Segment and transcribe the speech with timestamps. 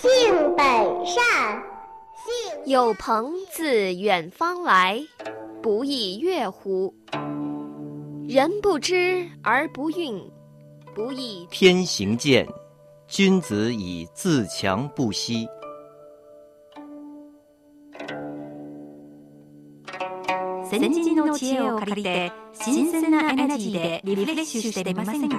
[0.00, 0.66] 性本
[1.06, 1.22] 善。
[2.16, 5.00] 性有朋自远方来，
[5.62, 6.92] 不亦乐乎？
[8.28, 10.30] 人不知而不愠，
[10.94, 12.46] 不亦天行健，
[13.06, 15.46] 君子以自强不息。
[20.68, 25.36] 先人の知恵を借りて新鮮なエナジーでリフレッシュしてみませんか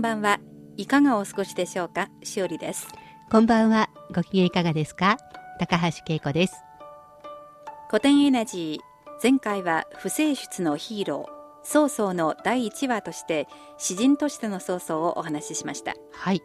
[0.00, 0.40] んばんは
[0.78, 2.08] いかがお過ごしでしょうか？
[2.24, 2.88] しおりです
[3.30, 3.90] こんばんは。
[4.14, 5.18] ご機嫌いかがですか？
[5.58, 6.54] 高橋恵子です。
[7.90, 16.42] 古典エナジー前回は不正出のヒーロー曹操の第1話として詩人としての曹操をお話ししましたはい。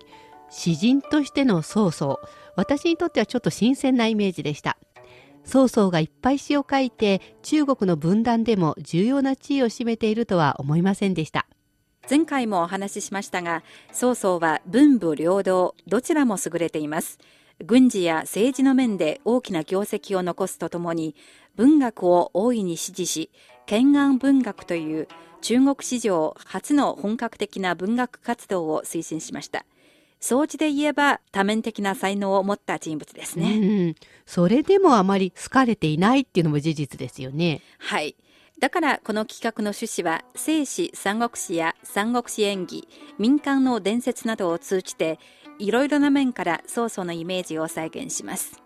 [0.49, 2.19] 詩人としての曹操。
[2.57, 4.77] 私にとってはちょっと新鮮なイメージでした。
[5.45, 11.47] 曹操がいっぱい詩を書いて中国の分断でも重要な地位を占めているとは思いませんでした。
[12.07, 17.17] 前回もお話ししましたが曹操は文武両道どちらも優れています
[17.65, 21.15] 軍事や政治の面で大きな業績を残すとともに
[21.55, 25.07] 文学を大いに支持し懸案文学という
[25.41, 29.65] 中国史上初の本格的な文学活動を推進しました
[30.19, 33.95] 総じで言えば多面的な才能を持った人物ですね、うん。
[34.25, 37.61] それでもあまり好かれていないっていうのも事実ですよね。
[37.77, 38.15] はい。
[38.59, 42.87] だからこの企画の趣旨は聖史三国志や三国志演義
[43.19, 45.19] 民間の伝説などを通じて
[45.59, 48.61] いろいろな面から曹操のイメージを再現します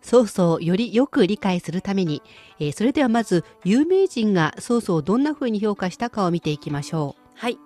[0.00, 2.22] 曹操をよりよく理解するために、
[2.58, 7.38] えーそれではまず有名人が曹操をどんな風に評価したかを見ていきましょう。
[7.38, 7.58] はい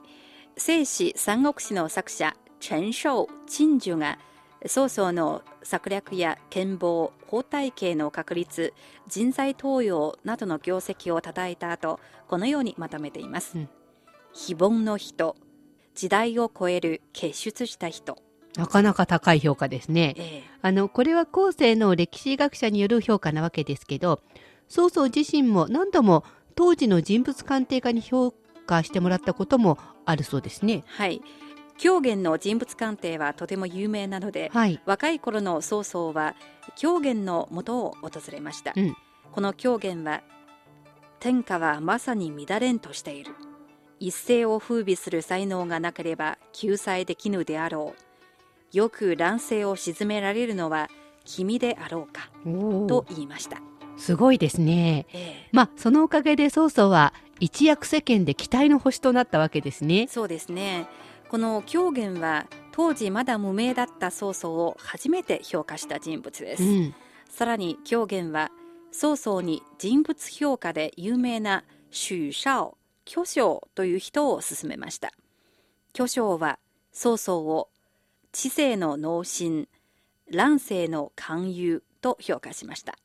[0.59, 4.19] 聖史三国志の作者陳勝陳寿が
[4.65, 8.72] 曹操の策略や剣謀法体系の確立
[9.06, 13.69] 人材登用などの業績を叩いた後このようにまとめています、うん。
[14.33, 15.37] 非凡の人
[15.95, 18.19] 時代を超える傑出した人、
[18.56, 20.15] なかなか高い評価ですね。
[20.16, 20.43] ええ。
[20.62, 24.21] あの、これは後世の歴史学者による評価なわけですけど、
[24.69, 26.25] 曹操自身も何度も
[26.55, 28.33] 当時の人物鑑定家に評
[28.66, 30.84] 価してもらったこともあるそうですね。
[30.87, 31.22] はい
[31.79, 34.81] 狂言の人物鑑定はとても有名なので、はい。
[34.87, 36.35] 若い頃の曹操は
[36.77, 38.97] 狂言の元を訪れました、うん。
[39.33, 40.23] この狂言は
[41.21, 43.35] 天下はまさに乱れんとしている。
[43.99, 48.07] 一世を風靡する才能がなければ救済できぬであろう。
[48.77, 50.91] よく乱世を鎮められるのは
[51.25, 53.63] 君であろうかおと言いました、
[53.97, 55.07] すごいですね。
[55.13, 60.03] えまあ、そのおかげで曹操は一躍世間で期待の星となったわけですね。
[60.03, 60.07] え。
[60.09, 60.87] そうですね
[61.29, 66.95] この狂言は当時まだ無名だった曹操を初めて評価した人物です、うん。
[67.29, 68.51] さらに狂言は
[68.93, 75.13] 曹操に人物評価で有名な周少巨匠という人を勧めました
[75.93, 76.59] 巨匠は
[76.93, 77.69] 曹操を
[78.33, 79.69] 知性の脳神
[80.31, 82.97] 乱世の勧誘と評価しました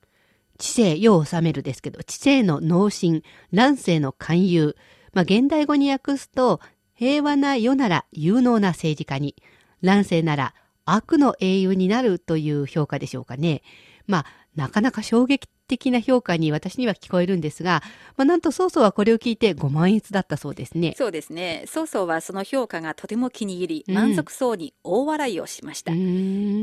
[0.62, 4.76] 知性、世を治めるですけど、知性の脳神、乱世の勧誘。
[5.12, 6.62] まあ、現代語に訳すと、
[7.02, 9.36] 平和な世なら有能な政治家に、
[9.82, 10.54] 乱世なら
[10.86, 13.64] 悪の英雄になるという評価でしょうかね。
[14.06, 14.26] まあ、
[14.56, 17.82] なかなか衝撃的な評価に私には聞こえるんですが、
[18.18, 20.94] まあ、なんと曹操はこれを聞いてご満悦だったそうですね。
[20.96, 25.94] そうですね曹操はその評価がとても気に入りうん満足そうに大笑いをしました。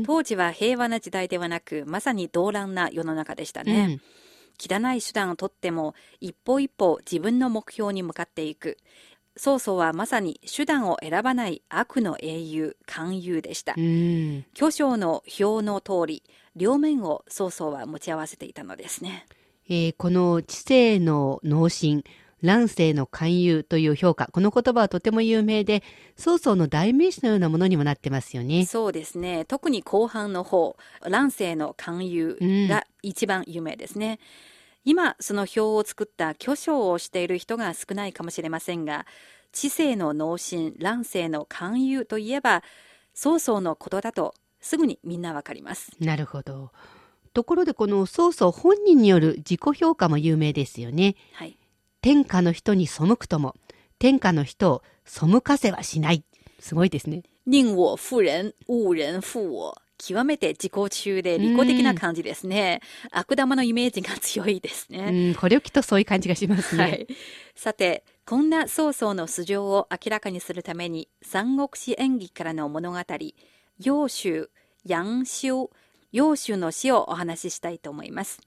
[0.05, 4.01] 当時は平和な時代ではなくまさに動乱な世の中でしたね、うん
[4.61, 8.77] 汚い手段をとっても一歩一歩自分の目標に向かっていく
[9.35, 14.45] 曹操はまさに手段を選ばない悪の英雄勧誘でした、うん。
[14.53, 16.23] 巨匠の表の通り
[16.55, 19.25] 両面を曹操は持ち合わせていたのですね
[19.69, 22.03] えーこの知性の脳神、
[22.41, 25.83] 乱世の勧誘という評価、この言葉はとても有名で、
[26.17, 28.65] 曹操の代名詞のようなものにもなってますよね。
[28.65, 30.75] そうですね特に後半の方
[31.07, 32.37] 乱世の勧誘
[32.67, 34.19] が一番有名ですね、
[34.89, 39.05] 今その表を作った巨匠をしている人が少ないかもしれませんが
[39.51, 42.63] 知性の脳神乱世の勧誘といえば
[43.13, 46.71] 曹操のことだとすぐにみんなわかりますなるほど。
[47.33, 51.15] ところでこの曹操本人による自己評価も有名ですよね。
[51.33, 51.55] はい
[52.01, 53.55] 天下の人に背くとも、
[53.99, 56.23] 天下の人を背かせはしない。
[56.59, 57.23] すごいですね。
[57.45, 62.81] 寧我負人勿人負我極めて自己中で利己的な感じですね、
[63.11, 66.83] 悪玉のイメージが強いですうね、ん、これをきっとそういう感じがしますね。
[66.83, 67.07] はい、
[67.55, 72.99] さてこんな曹操の素性を明らかにするために三国志演義からの物語
[73.79, 74.49] 揚州
[74.85, 75.69] 楊修
[76.11, 78.39] 揚州の詩をお話ししたいと思います。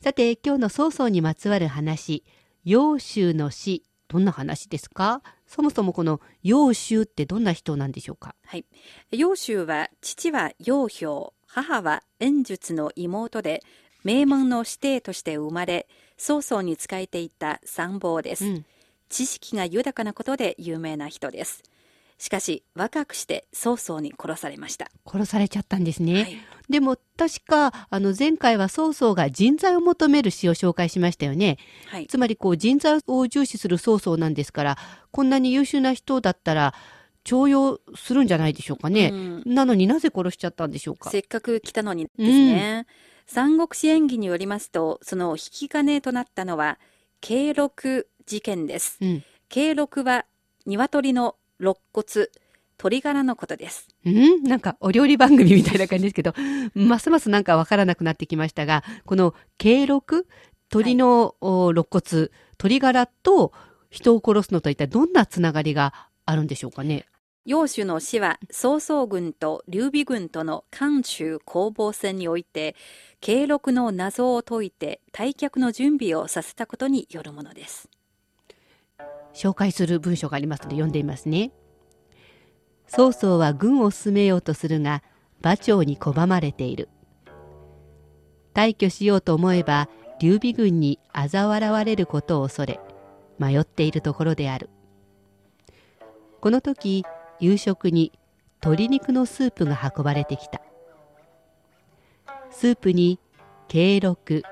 [0.00, 2.22] さて、今日の曹操にまつわる話、
[2.64, 5.22] 揚州の詩、どんな話ですか？
[5.46, 8.34] そもそもこの揚州ってどんな人なんでしょうか？
[8.44, 8.64] はい。
[9.10, 13.62] 揚州は、父は楊氷、母は円術の妹で、
[14.04, 18.46] 名門の師弟として生まれ、曹操に仕えていた参謀です。
[18.46, 18.66] うん
[19.08, 21.62] 知識が豊かなことで有名な人です。
[22.18, 24.88] しかし、若くして曹操に殺されました。
[25.06, 26.14] 殺されちゃったんですね。
[26.14, 26.36] はい
[26.68, 31.58] でも確かあの前回は曹操が人材を求める詩を紹介しましたよね。
[31.86, 32.08] はい。
[32.08, 34.78] つまりこう人材を重視する曹操なんですから
[35.12, 36.74] こんなに優秀な人だったら
[37.22, 39.10] 重用するんじゃないでしょうかね。
[39.12, 41.10] うんなのになぜ殺しちゃったんでしょうか。
[41.10, 42.86] せっかく来たのにですね。
[43.26, 46.78] 三国志演義によりますと、その引き金となったのは、
[47.20, 48.98] 慶禄事件です。
[49.00, 50.26] うん、慶禄は
[50.64, 52.28] 鶏の肋骨、
[52.78, 53.88] 鶏ガラのことです。
[54.04, 56.34] うん、なんかお料理番組みたいな感じですけど
[56.74, 60.26] ますますなんかわからなくなってきましたがこの慶禄
[60.68, 63.52] 鳥の、お肋骨鶏ガラと
[63.90, 65.94] 人を殺すのと一体どんなつながりが
[66.24, 67.06] あるんでしょうかね？
[67.46, 72.74] 揚州の死は曹操軍と劉備軍との漢中攻防戦において
[73.20, 77.88] 慶禄の謎を解いて退却の準備をさせたことによるものです
[79.36, 81.52] 紹介する文章がありますので読んでみますね。
[82.88, 85.02] 曹操は軍を進めようとするが
[85.42, 86.88] 馬長に拒まれている。
[88.54, 92.80] 退去しようと思えば劉備軍に嘲笑われることを恐れ
[93.38, 94.70] 迷っているところである。
[96.40, 97.04] この時
[97.38, 98.12] 夕食に
[98.62, 100.62] 鶏肉のスープが運ばれてきた。
[102.50, 103.20] スープに
[103.68, 104.42] 慶禄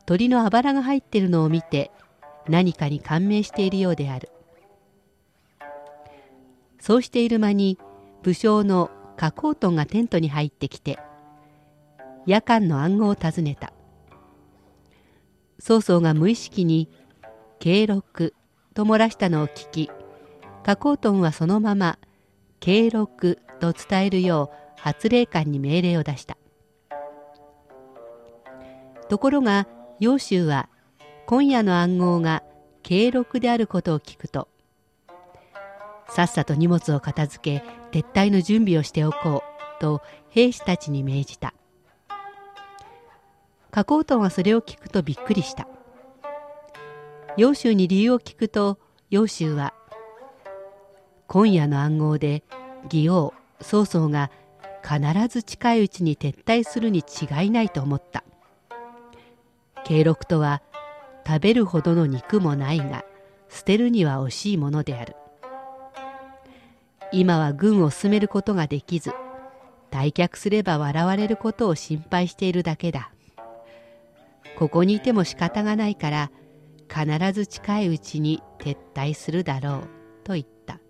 [0.00, 1.90] 鶏のあばらが入っているのを見て
[2.48, 4.30] 何かに感銘しているようである。
[6.80, 7.78] そうしている間に
[8.22, 10.98] 武将の加工トンがテントに入ってきて
[12.24, 13.72] 夜間の暗号を尋ねた。
[15.58, 16.88] 曹操が無意識に
[17.58, 18.34] 「慶禄」
[18.74, 19.90] と漏らしたのを聞き
[20.62, 21.98] 加工トンはそのまま
[22.60, 26.36] 「慶禄」と伝えるよう発令官に命令を出した。
[29.08, 29.66] ところが
[29.98, 30.68] 揚州は
[31.30, 32.42] 今夜の暗号が
[32.82, 34.48] 慶禄であることを聞くと
[36.08, 37.60] さっさと荷物を片付
[37.92, 41.52] け撤退の準備をしておこうと兵士たちに命じた。
[43.70, 45.68] 加工トンはそれを聞くとびっくりした。
[47.36, 48.78] 揚州に理由を聞くと
[49.10, 49.74] 揚州は
[51.26, 52.42] 今夜の暗号で
[52.84, 54.30] 義王曹操が
[54.82, 58.24] 必ず近いうちに撤退するに違いないと思った。
[59.84, 60.62] 慶禄とは
[61.28, 63.04] 食べるほどの肉もないが
[63.50, 65.14] 捨てるには惜しいものである。
[67.12, 69.12] 今は軍を進めることができず
[69.90, 73.10] 退却すれば笑われることを心配しているだけだ。
[74.58, 76.30] ここにいても仕方がないから
[76.88, 79.88] 必ず近いうちに撤退するだろう
[80.24, 80.80] と言った。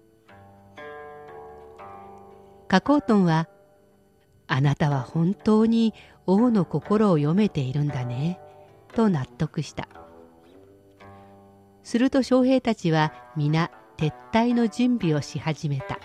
[2.68, 3.48] 加工トンは
[4.46, 5.94] あなたは本当に
[6.26, 8.38] 王の心を読めているんだね
[8.94, 9.88] と納得した。
[11.88, 15.98] すると将兵たちは皆撤退の準備をし始めた。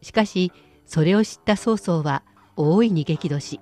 [0.00, 0.52] しかし
[0.86, 2.22] それを知った曹操は
[2.54, 3.60] 大いに激怒し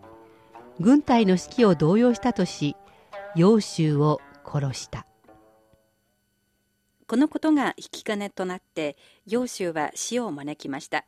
[0.80, 2.76] 軍隊の指揮を動揺したとし
[3.37, 5.06] 揚州を殺した。
[7.06, 11.06] このことが引き金となって揚州は死を招きました。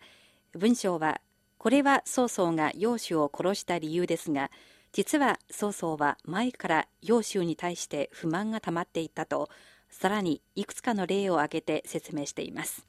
[0.55, 1.21] 文章は
[1.59, 4.51] これは曹操が揚州を殺した理由ですが
[4.97, 9.51] 実は曹操は前から揚州に対して不満が溜まっていたと
[9.91, 12.87] さらにいくつかの例を挙げて説明しています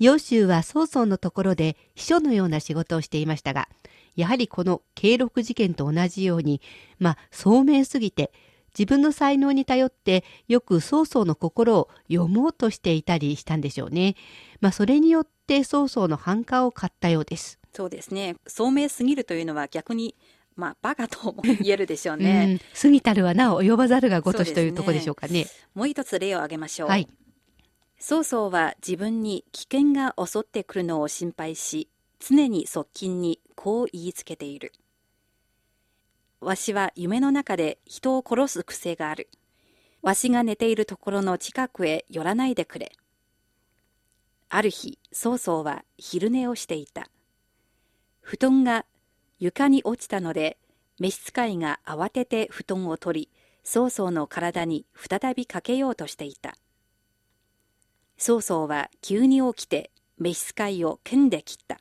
[0.00, 3.68] 揚州は曹操のところで秘書のような仕事をしていましたが
[4.16, 6.60] やはりこの慶禄事件と同じように
[6.98, 8.32] まあ聡明すぎて
[8.76, 14.16] 自分の才能に頼ってよく曹操の心を読もうとしていたりしたんでしょうね。
[14.60, 17.60] まあそれによって曹操の反感を買ったようです。
[17.74, 20.14] そうですね聡明すぎるというのは逆に
[20.56, 22.60] まあ、バカとも言えるでしょうね。
[22.62, 25.46] うん過ぎたるはなお及ばざるがごとしというところでしょうかね。
[25.74, 26.88] もう一つ例を挙げましょう。
[26.88, 27.08] はい。
[27.98, 34.72] 曹操は自分に危険が襲ってくるのを心配し、常に側近にこう言いつけている。
[36.40, 39.28] わしは夢の中で人を殺す癖がある。
[40.02, 42.92] わしが寝ているところの近くへ寄らないでくれ。
[44.48, 47.08] ある日、曹操は昼寝をしていた。
[48.20, 48.84] 布団が
[49.42, 50.56] 床に落ちたので、
[51.00, 53.28] 召使いが慌てて布団を取り、
[53.64, 56.54] 曹操の体に再びかけようとしていた。
[58.16, 61.80] 曹操は急に起きて召使いを剣で切った。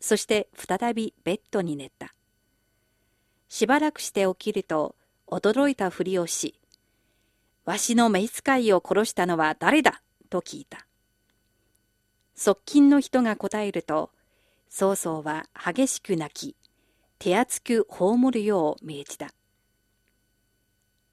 [0.00, 2.12] そして再びベッドに寝た。
[3.48, 6.60] しばらくして起きると驚いたふりをし、
[7.64, 10.02] わしの召使いを殺したのは誰だ？
[10.28, 10.86] と聞いた。
[12.34, 14.10] 側近の人が答えると、
[14.68, 16.54] 曹操は激しく泣き、
[17.18, 19.30] 手厚く葬るよう命じた。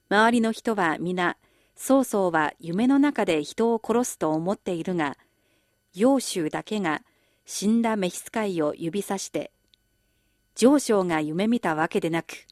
[0.10, 1.38] 周りの人は皆、
[1.76, 5.18] 曹操は夢の中で人を殺すと思っているが、
[5.94, 7.02] 揚州だけが
[7.46, 9.52] 死んだ召使いを指さして、
[10.56, 12.48] 上昇が夢見たわけでなく、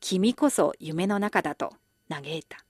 [0.00, 1.74] 君こそ夢の中だと
[2.08, 2.64] 嘆いた。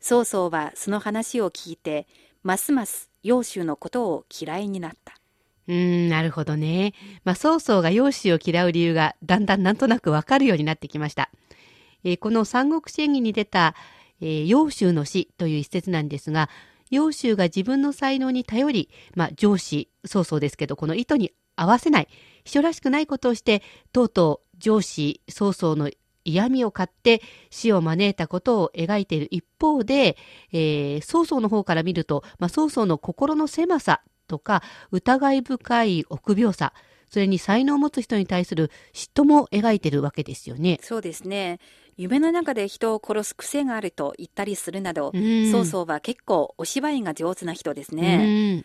[0.00, 2.06] 曹操はその話を聞いて、
[2.42, 5.18] ますます揚州のことを嫌いになった。
[5.68, 6.94] うーん、なるほどね。
[7.24, 11.30] まあ、曹操が容姿を嫌う理由がだんだんなんとなくわかるようになってきました。
[12.04, 13.74] えーこの三国志演義に出た、
[14.20, 16.48] えー、揚州の死という一節なんですが、
[16.90, 22.08] 揚州が自分の才能に頼り、まあ、上司、曹操ですけど、この意図に合わせない、
[22.44, 25.90] 秘書らしくないことをして、とうとう上司、曹操の
[26.24, 30.16] 嫌味を買って死を招いたことを描いている一方で、
[30.52, 36.72] えー曹操の方から見ると、まあ、曹操の心の狭さとか疑い深い臆病さ
[37.08, 40.78] それに才能を持つ人に対する嫉妬も描いてるわけですよね。
[40.82, 41.60] そうですね。
[41.96, 48.56] 夢の中で人を殺す癖があると言ったりするなど、うん曹操は結構お芝居が上手な人ですうね。
[48.56, 48.64] んま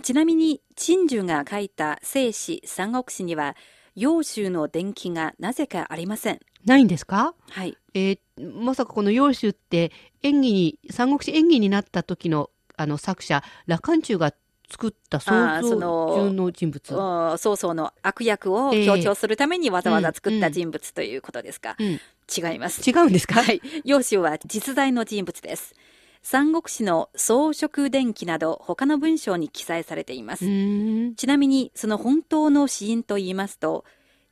[0.00, 3.56] あちなみに、陳寿が書いた聖史三国志には、
[3.94, 6.40] 揚州の伝記がなぜかありません。
[6.66, 7.34] ないんですか？
[7.48, 7.78] はい。
[7.94, 8.18] えー
[8.60, 14.34] まさかこの揚州って演技に三国志演技になった時のあの作者羅漢中が
[14.68, 16.94] 作った想あーそ像の中の人物。
[16.96, 22.88] お曹操の悪役をええ強調するためにわざわざ作ったうん人物ということですか、うん違います。
[22.88, 23.60] 違うんですか、はい。
[23.84, 25.74] 揚州は実在の人物です。
[26.22, 30.44] 三国志の装飾伝記など他の文章に記載されています。
[31.14, 33.84] ちなみにその本当の死因と言いますと、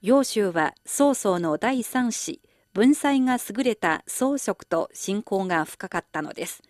[0.03, 2.41] 揚州は曹操の第三子、
[2.73, 6.65] 文才が優れた装飾と信仰が深かったのです。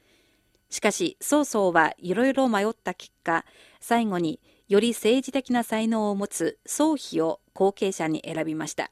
[0.70, 3.44] しかし曹操はいろいろ迷った結果、
[3.80, 8.90] 最後により政治的な才能を持つ曹丕を後継者に選びました。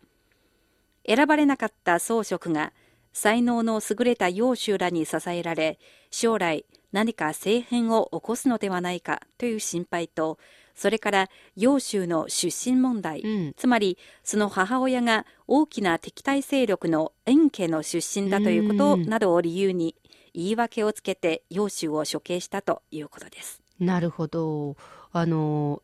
[1.07, 2.73] 選ばれなかった装飾が
[3.13, 5.79] 才能の優れた揚州らに支えられ
[6.11, 10.39] 将来何か政変を起こすのではないかという心配と
[10.75, 19.95] それから揚州の出身問題、うんつまりその母親が大きな敵対勢力の円家の出身だということうんなどを理由に
[20.35, 23.63] 言い訳をつけて揚州を処刑したということです。
[23.79, 24.77] なるほど。
[25.13, 25.83] あの、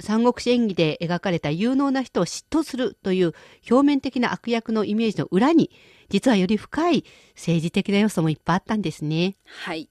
[0.00, 3.34] 三国志演義で描かれた有能な人を嫉妬するという
[3.70, 5.70] 表面的な悪役のイメージの裏に、
[6.08, 7.04] 実はより深い
[7.34, 9.36] 政治的な要素もいっぱいあったんですね。
[9.44, 9.88] はい。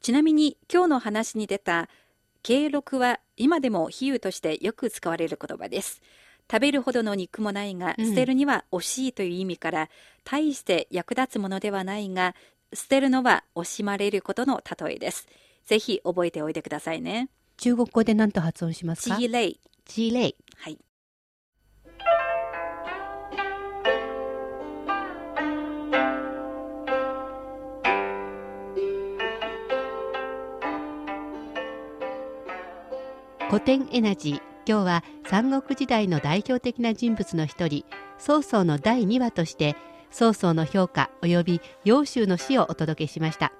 [0.00, 1.88] ちなみに今日の話に出た
[2.42, 6.02] 敬録は今でも比喩としてよく使われる言葉です。
[6.50, 9.88] 食べるほどの肉もないが、うん捨てるには惜しいという意味から、
[10.24, 12.34] 大して役立つものではないが、
[12.74, 15.26] 捨てるのは惜しまれることの例えです。
[15.64, 17.30] ぜひ覚えておいてくださいね。
[17.56, 19.16] 中国語で何と発音しますか？
[19.16, 19.60] チーレイ。
[19.84, 20.36] チーレイ。
[20.56, 20.78] はい。
[33.48, 34.40] 古典エナジー。
[34.66, 37.84] 今日は三国時代の代表的な人物の一人、
[38.18, 39.76] 曹操の第2話として、
[40.14, 43.52] 曹操の評価及び揚州の死をお届けしました。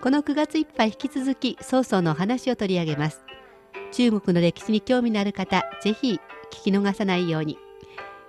[0.00, 3.22] この9月いっぱい引き続き曹操のお話を取り上げます。
[3.92, 6.18] 中国の歴史に興味のある方、ぜひ
[6.50, 7.58] 聞き逃さないように。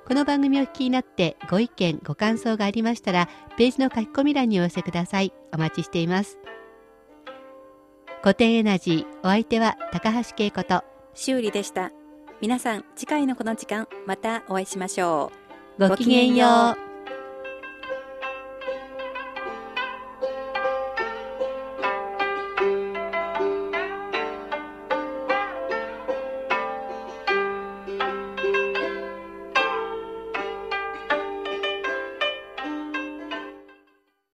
[0.06, 5.34] この番組を聞きになってご意見、ご感想がありましたら、ページの書き込み欄にお寄せください。
[5.54, 6.38] お待ちしています。
[8.22, 11.92] 古典エナジー、お相手は高橋恵子と、修理でした。
[12.42, 15.45] 皆さん、次回のこの時間、またお会いしましょう。
[15.78, 16.85] ごきげんよう。